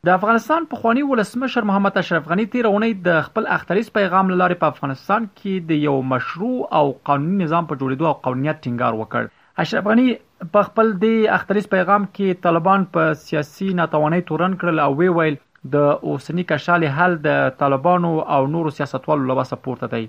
[0.06, 4.68] د افغانستان پخوانی ولسمشر محمد اشرف غنی تیر اونۍ د خپل اختریز پیغام لاره په
[4.74, 6.80] افغانستان کې د یو مشروع او
[7.10, 10.06] قانوني نظام په جوړېدو او قانونیت ټینګار وکړ اشرف غنی
[10.56, 15.36] په خپل د اختریز پیغام کې طالبان په سیاسي ناتوانۍ تورن کړل او وی ویل
[15.76, 20.04] د اوسنی کشال حل د طالبانو او نورو سیاستوالو لباسه پورته دی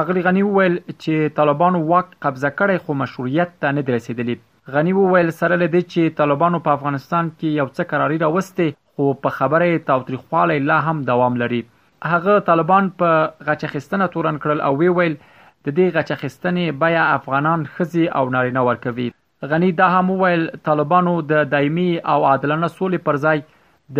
[0.00, 4.36] خغلی غنی ویل چې طالبانو واک قبضه کړي خو مشروعیت ته نه رسیدلی
[4.76, 9.32] غنی وویل سره لدې چې طالبانو په افغانستان کې یو څه قراري راوستي خو په
[9.34, 11.58] خبره یې تاوتریخوالی لا هم دوام لري
[12.12, 13.18] هغه طالبان په
[13.50, 19.06] غچخستانه تورن کړل او وی ویل د دې غچخستنې بیا افغانان خزي او نارینه ورکوي
[19.54, 23.46] غنی دا هم ویل طالبانو د دایمي او عادلانه سولې پر ځای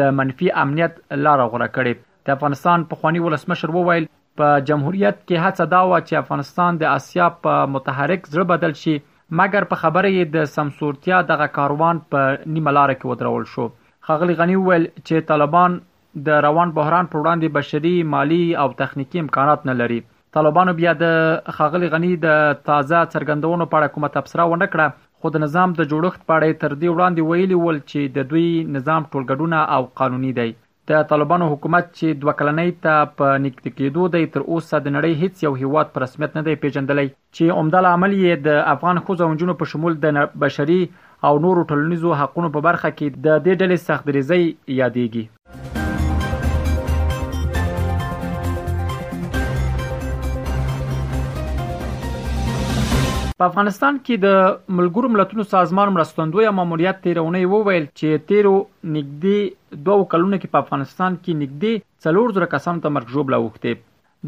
[0.00, 4.10] د منفي امنیت لار غوړه کړې د افغانستان په خوانی ولسمشر وویل
[4.42, 8.98] په جمهوریت کې هڅه دا و چې افغانستان د اسیا په متحرک زړه بدل شي
[9.00, 13.68] مګر په خبره یې د سمسورتیا دغه کاروان په نیمه لار کې ودرول شو
[14.10, 15.70] ښاغلي غني وویل چې طالبان
[16.26, 19.98] د روان بحران پر وړاندې بشري مالی او تخنیکی امکانات نه لري
[20.36, 21.10] طالبانو بیا د
[21.56, 24.86] ښاغلي غني د تازه څرګندونو په اړه کومه تبصره ونه کړه
[25.20, 28.48] خو د نظام د جوړښت په اړه تر دې وړاندې ویلي ول چې د دوی
[28.78, 30.50] نظام ټولګډونه او قانوني دی
[30.88, 35.14] د طالبانو حکومت چې دوه کلنۍ ته په نږدې کېدو دی تر اوسه د نړۍ
[35.22, 39.28] هیڅ یو هیواد په رسمیت نه دی پیژندلی چې عمدل عمل یې د افغان خوځو
[39.32, 40.80] انجونو په شمول د بشري
[41.30, 45.28] او نورو ټولنیزو حقوقو په برخه کې د دې ډلې سخت ریزي یادېږي
[53.40, 54.38] په افغانستان کې د
[54.76, 58.54] ملګرو ملتونو سازمان مرستندوی ماموریت تیرونی وویل چې تیرو
[58.94, 61.74] نګدي دوه کلونو کې په افغانستان کې نګدي
[62.08, 63.80] 3000 کسان ته مرګ جوړ لاوخته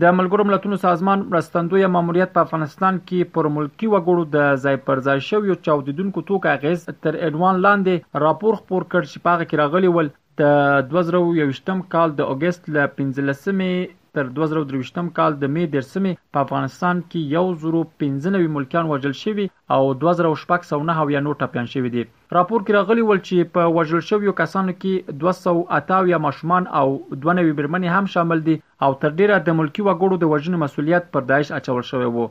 [0.04, 5.04] د ملګرو ملتونو سازمان مرستندوی ماموریت په افغانستان کې پر ملکی وګړو د ځای پر
[5.08, 9.64] ځای شو یو چاودیدونکو توګه غیز تر اډوان لاندې راپور خپور کړ چې پاغه کې
[9.64, 15.50] راغلی ول د 2021 کال د اگست ل 15مې تر دوه زره درویشتم کال د
[15.54, 20.40] می دیرشمې په افغانستان کې یو زرو پنځه نوي ملکیان وژل شوي او دوه زره
[20.42, 22.02] شپږ سوه نهه اویا نور ټپیان شوي دي
[22.38, 26.68] راپور کې راغلی ول چې په وژل شویو کسانو کې دوه سوه اته اویا ماشومان
[26.80, 26.86] او
[27.22, 31.10] دوه نوي برمنې هم شامل دي او تر ډیره د ملکی وګړو د وژنې مسولیت
[31.12, 32.26] پر داعش اچول شوی وو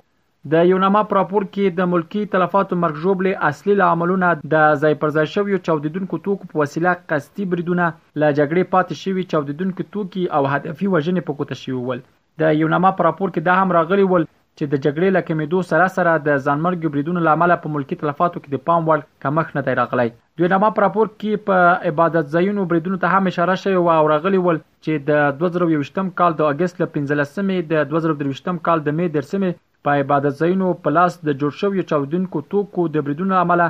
[0.51, 5.11] د یوناما په راپور کې د ملکی تلفاتو مرګ ژوبلې اصلي لاملونه د ځای پر
[5.15, 10.43] ځای شویو چاودیدونکو توکو په وسیله قصدي بریدونه له جګړې پاتې شوی چاودیدونکو توکي او
[10.53, 12.05] هدفي وژنې په کوته شوی ول
[12.43, 16.15] د یوناما په راپور کې دا هم راغلی ول چې د جګړې لکمېدو سره سره
[16.29, 20.07] د ځانمرګ بریدونو لامل په ملکی تلفاتو کې د پام وړ کمښت نه دی راغلی
[20.15, 24.41] د یوناما په راپور کې په عبادت ځایونو بریدونو ته هم اشاره شوی او راغلی
[24.47, 29.57] ول چې د 2023م کال د اگست ل 15مې د 2023م کال د مې درسمه
[29.85, 33.67] په عبادت ځایونو په لاس د جوړ شویو چاودونکو توکو د بریدونو عمله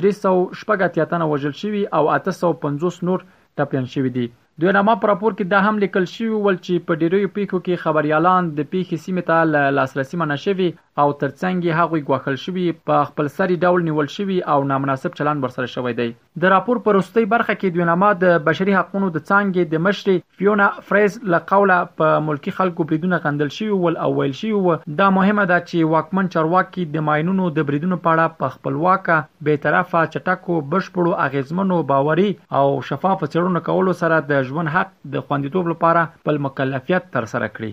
[0.00, 3.18] 300 شپږ اتیا تنه وژل شوي او 850 نور
[3.56, 4.26] ټپیان شوي دي
[4.60, 7.82] دوی نامه پر راپور کې دا هم لیکل شوی ول چې په ډیرو پیکو کې
[7.86, 10.68] خبريالان د پیښې سیمه ته لاسرسي منشوي
[11.02, 15.68] او ترڅنګ هغه غوښل شوی په خپل سری ډول نیول شوی او نامناسب چلند ورسره
[15.72, 16.06] شوی دی
[16.44, 20.40] د راپور پر وروستۍ برخه کې دوی نامه د بشري حقوقو د څانګې د مشر
[20.40, 25.46] فیونا فریز لقوله په ملکی خلکو بریدونه غندل شوی ول او ویل شوی دا مهمه
[25.52, 30.58] ده چې واکمن چارواکي د ماينونو د بریدونو په اړه په خپلواکه به طرفه چټکو
[30.72, 32.28] بشپړو اغیزمنو باوري
[32.62, 37.46] او شفاف څرونه کولو سره د د ژوند حق د خوندیتوب لپاره خپل مکلفیت ترسره
[37.56, 37.72] کړي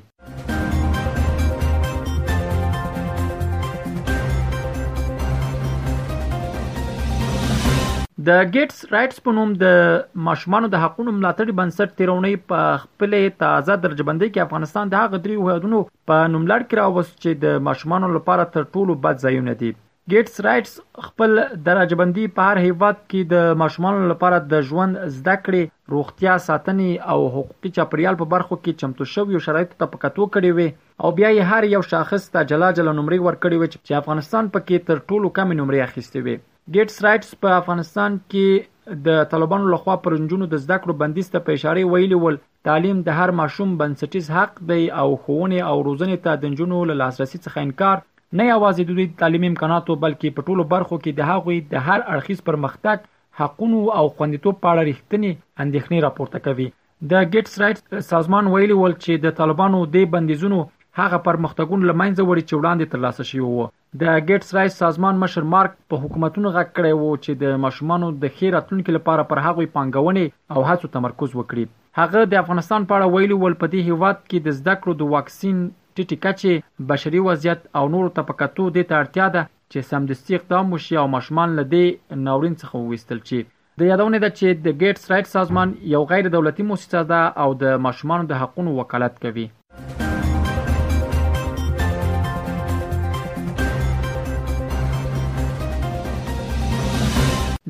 [8.27, 9.87] د ګیټس رائټس په نوم د
[10.27, 15.39] ماشومان د حقوقو ملاتړ بنسټ تیرونې په خپل تازه درجبندۍ کې افغانستان د هغه درې
[15.39, 15.81] وهدونو
[16.11, 19.73] په نوملړ کې راوست چې د ماشومان لپاره تر ټولو بد ځایونه دي
[20.11, 20.71] ګېټس رایټس
[21.03, 26.33] خپل درجه بندي په هر هیواد کې د ماشومانو لپاره د ژوند زده کړې روغتیا
[26.47, 30.67] ساتنې او حقوقي چاپریال په برخو کې چمتو شوی شرایط ته پکتو کړی وي
[31.03, 34.85] او بیا یې هر یو شاخص ته جلا جلا نمرې ورکړي وي چې افغانستان پکې
[34.93, 36.35] تر ټولو کم نمرې اخیستې وي
[36.75, 41.59] ګېټس رایټس په افغانستان کې د طالبانو لخوا پرنجونو د زده کړو بندیز ته په
[41.61, 46.41] اشاره ویلي ول تعلیم د هر ماشوم بنسټیز حق دی او خوونه او روزنه ته
[46.43, 48.03] د جنونو لاسرسي څخه انکار
[48.37, 51.99] نه یوازې د دوی تعلیمي امکاناتو بلکې په ټولو برخو کې د هغوی د هر
[52.13, 53.03] اړخیز پرمختګ
[53.41, 56.65] حقونو او خوندیتوب په اړه رښتینی اندېښنې راپورته کوي
[57.11, 60.61] د ګیټس رائټس سازمان ویلي ول چې د طالبانو د بندیزونو
[61.01, 63.69] هغه پرمختګون لمنځه وړي چې وړاندې ترلاسه شوی وو
[64.01, 68.35] د ګیټس رایس سازمان مشر مارک په حکومتونو غږ کړی وو چې د ماشومانو د
[68.39, 73.15] خیر راتلونکو لپاره پر هغوی پانګونې او هڅو تمرکز وکړي هغه د افغانستان په اړه
[73.15, 75.59] ویلي ول په دې هیواد کې د زده کړو د واکسین
[75.97, 76.53] ټیټې کچې
[76.91, 79.43] بشري وضعیت او نور ته په کتو د تړتیا ده
[79.73, 81.85] چې سمدستي اقدام وشي او ماشومان لدې
[82.27, 83.39] ناورین څخه وستل شي
[83.81, 87.83] د یادونه ده چې د ګیټس رائټ سازمان یو غیر دولتي مؤسسه ده او د
[87.89, 89.47] ماشومان د حقوقو وکالت کوي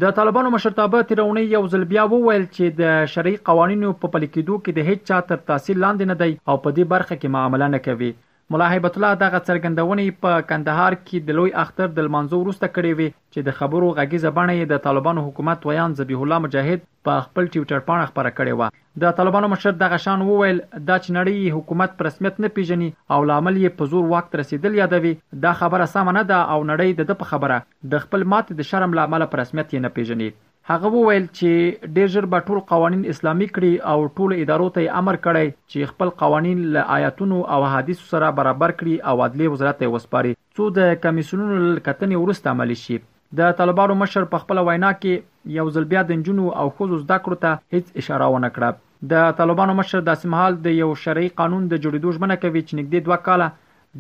[0.05, 4.55] د طالبانو مشرتابه تیرونی یو ځل بیا وویل چې د شرعي قوانینو په پلي کېدو
[4.63, 7.67] کې د هیڅ چا تر تاثیر لاندې نه دی او په دې برخه کې معاملې
[7.75, 8.11] نه کوي
[8.51, 12.92] ملا هیبت الله دغه څرګندونې په کندهار کې د لوی اختر د لمانځو وروسته کړې
[13.00, 17.48] وي چې د خبرو غږیزه بڼه د طالبانو حکومت ویان ذبیح الله مجاهد په خپل
[17.54, 21.95] ټوئیټر پاڼه خبره کړې و د طالبانو مشر دغه شان وویل دا چې نړۍ حکومت
[21.98, 25.13] پر رسمیت نه پیژني او لامل یې په زور وخت رسیدل یادوي
[25.48, 27.63] دا خبره سم نه ده او نړۍ د په خبره
[27.96, 30.30] د خپل مات د شرم لامل پر رسمیت نه پیژني
[30.71, 35.18] هغه وویل چې ډیر ژر به ټول قوانين اسلامي کړي او ټول ادارو ته امر
[35.25, 39.89] کړي چې خپل قوانين له آیاتونو او احادیثو سره برابر کړي او عدلي وزارت ته
[39.95, 41.57] وسپاري څو د کمیسونونو
[41.89, 42.95] کتنې ورسته عملي شي
[43.42, 47.19] د طالبانو مشر په خپل وینا کې یو ځل بیا د جنونو او خوځو زده
[47.27, 51.68] کړو ته هیڅ اشاره ونه کړه د طالبانو مشر داسې مهال د یو شرعي قانون
[51.71, 53.51] د جوړېدو ژمنه کوي چې نږدې دوه کاله